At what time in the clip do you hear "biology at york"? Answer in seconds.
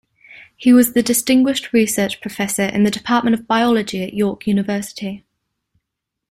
3.45-4.47